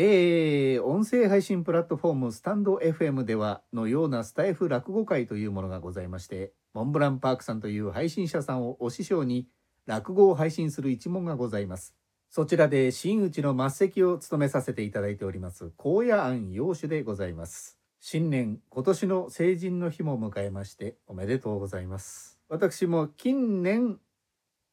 [0.00, 9.48] えー、音声配信プラットフォームスタンド FM ではのようなスタイフ落語会というものがございましてモンブランパークさんという配信者さんをお師匠に
[9.86, 11.96] 落語を配信する一門がございます。
[12.30, 17.76] そちらで真打ちの末席を務めさせていただいております高野庵陽主でございます。
[17.98, 22.38] 新年今年の成人の日も迎えましておめでとうございます。
[22.48, 23.98] 私も近年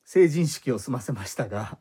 [0.04, 1.80] 成人式を済ませましたが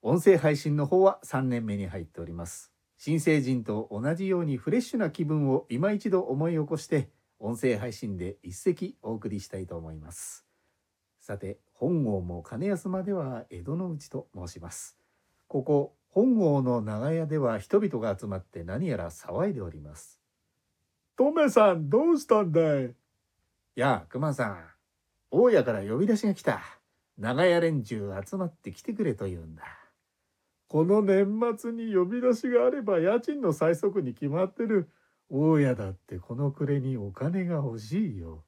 [0.00, 2.72] 音声配信の方は3年目に入っております。
[2.96, 10.46] 新成人と同じようにフレッシュな気分を今一度思い起こして音声配信で一席お送りしたいと思います。
[11.20, 14.96] さて本郷も金安までは江戸の内と申します。
[15.46, 20.20] ここ本郷の長屋では人々が集まって何やら騒いでおります。
[21.16, 22.94] トメさんどうしたんだい？
[23.74, 24.64] やあ熊さん。
[25.30, 26.60] 大家から呼び出しが来た。
[27.18, 29.64] 長屋連中集まってきてくれと言うんだ
[30.68, 34.90] この年末に呼び出しがあれば家賃の最速に決まってる。
[35.30, 38.44] 大家だってこの暮れにお金が欲しいよ。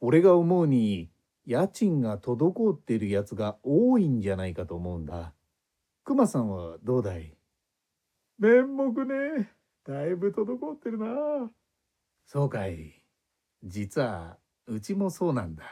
[0.00, 1.10] 俺が思うに
[1.46, 5.34] 家賃が滞っているやつが多いんじゃないかと思うんだ
[6.04, 7.36] 熊さんはどうだい？
[8.38, 9.50] 面目ね。
[9.84, 11.50] だいぶ滞ってるな。
[12.26, 13.02] そうかい
[13.62, 15.64] 実はうちもそうなんだ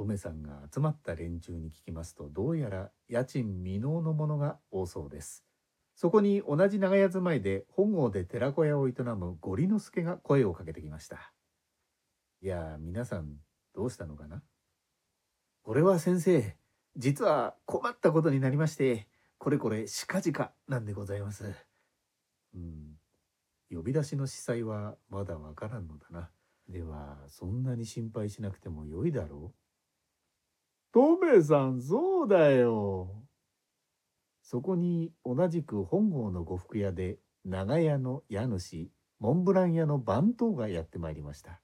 [0.00, 5.44] トメさんが集まった連中に聞きますとどうやら家賃未納のものが多そうです。
[5.94, 11.34] そこに同じ長屋住まいで本郷で寺子屋を営むゴリ之助が声をかけてきました。
[12.40, 13.34] いや皆さん
[13.74, 14.42] どうしたのかな？
[15.60, 16.56] これは先生
[16.96, 19.06] 実は困ったことになりまして
[19.36, 21.44] これこれ近々なんでございます。
[22.54, 22.96] うん。
[23.70, 26.30] 呼び出しの司祭はまだわからんのだな。
[26.70, 29.60] ではそんなに心配しなくてもよいだろう。
[30.92, 33.08] トメさんそうだよ。
[34.42, 38.90] そこに同じく本郷の呉服屋で長屋の家主
[39.20, 41.60] モンブラン屋の番頭がやってまいりました。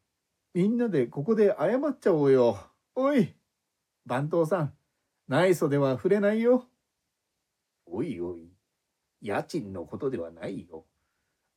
[0.54, 2.58] みんなでここで謝っちゃおうよ。
[2.94, 3.34] おい
[4.06, 4.72] 番頭さん。
[5.26, 6.64] 内緒では触れないよ。
[7.86, 8.52] おいおい
[9.20, 10.86] 家賃のことではないよ。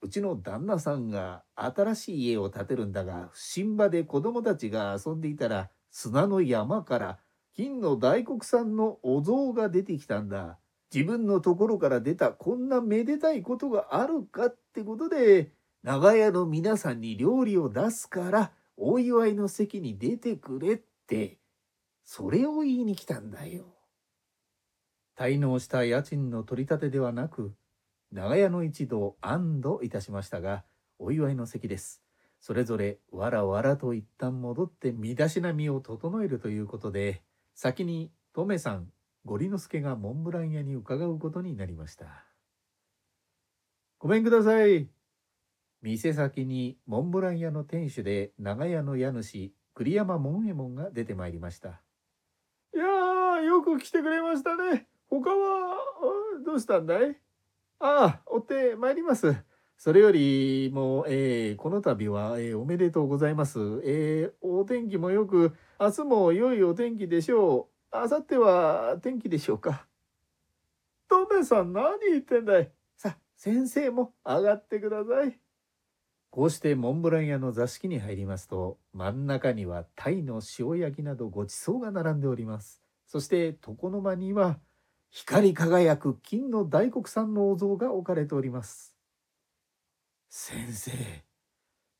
[0.01, 7.19] うちの旦那さんが新しい家を建てるんだが不審場で子供たちが遊んでいたら砂の山から
[7.59, 10.57] 金の大黒さんのお像が出てきたんだ。
[10.95, 15.51] 自分のところから出たこんなめでたいことがあるかってことで、
[15.83, 21.37] 長屋の皆さんに料理を出すから、お祝いの席に出てくれって、
[22.05, 23.65] それを言いに来たんだよ。
[25.17, 27.53] 滞納した家賃の取り立てではなく、
[28.13, 30.63] 長屋の一同安堵いたしましたが、
[30.97, 32.01] お祝いの席です。
[32.39, 37.21] それぞれわらわらと一旦戻って身だしなみを整えるということで、
[37.61, 38.87] 先にトメさん、
[39.25, 42.23] ゴリ之助がモンブラン屋に伺うことになりました。
[43.97, 44.87] ごめんください。
[45.81, 51.81] 店先にモンブラン屋の店主で長屋の家主、栗山門右衛門が出てまいりました。
[52.73, 54.87] いやー、よく来てくれましたね。
[55.09, 55.75] 他は、
[56.45, 57.19] どうしたんだい？
[57.79, 59.35] ああ、追って参ります。
[59.81, 63.59] それよりも、えーこの度は、えーおめでとうございます。
[63.85, 67.97] えーお天気もよく、明日も良いお天気でしょう。
[67.97, 69.87] 明後日は天気でしょうか。
[71.07, 75.39] トメさん何言ってんだいさ、先生も上がってください。
[76.29, 82.83] こうしてモンブラン屋の座敷に入りますと、真ん中には鯛の塩焼きなどごちそうが並んでおります。
[83.07, 84.59] そして床の間には、
[85.09, 88.98] 光り輝く金の大黒さんのお像が置かれております。
[90.29, 90.91] 先生、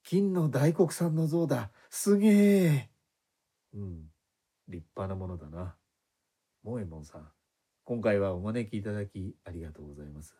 [0.03, 1.71] 金の大黒さんの像だ。
[1.89, 2.89] すげえ。
[3.73, 4.11] うん、
[4.67, 5.75] 立派なものだな。
[6.61, 7.27] もえもんさん、
[7.85, 10.35] 今回はお招きいただきありがとうございます。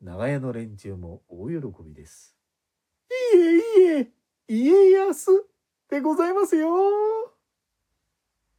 [0.00, 2.36] 長屋の連中も大喜びです。
[3.10, 4.12] いえいえ、
[4.46, 5.44] 家康
[5.90, 6.68] でございますよ。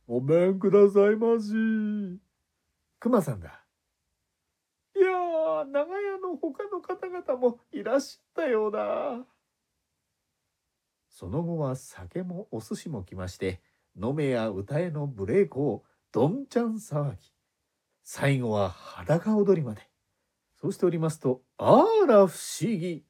[0.06, 2.20] ごめんくださいまし。
[3.00, 3.59] 熊さんだ。
[5.50, 9.26] いやあ長屋の他の方々もいらっしゃったようだ。
[11.10, 13.60] その後は酒もお寿司も来まして
[14.00, 17.18] 飲めや歌えの無礼講をどんちゃん騒ぎ。
[18.04, 19.82] 最後は裸踊りまで。
[20.62, 23.04] そうしておりますとあら不思議。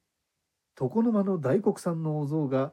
[0.79, 2.71] 床の間の大黒さんのお像が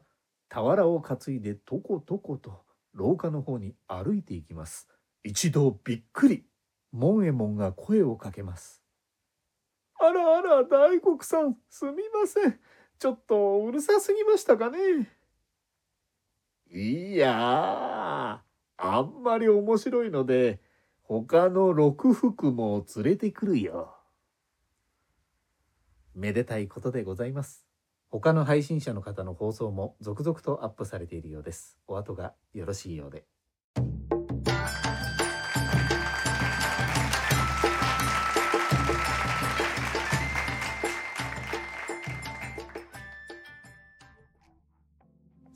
[0.49, 2.63] 俵を担いでとことこと
[2.93, 4.87] 廊下の方に歩いていきます。
[5.23, 6.45] 一度びっくり。
[6.93, 8.86] 門右衛門が声をかけます。
[9.99, 12.59] あらあら大黒さんすみません
[12.99, 14.77] ちょっとうるさすぎましたかね
[16.69, 18.41] いや
[18.77, 20.59] あんまり面白いので
[21.01, 23.95] 他の六福も連れてくるよ。
[26.13, 27.65] めでたいことでございます。
[28.09, 31.77] 他の配信者の方の放送も続々とアップされているようです。
[31.87, 33.25] お後がよろしいようで。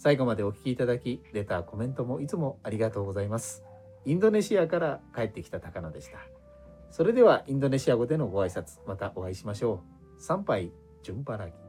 [0.03, 3.63] 最後までお聞きいただき、レター、コメントもいつもありがとうございます。
[4.03, 6.17] インドネシアから帰ってきた高野でした。
[6.89, 9.83] それではインドネシア語でのご挨拶、またお会いしましょ
[10.17, 10.19] う。
[10.19, 10.71] 参拝、
[11.03, 11.60] 順払い。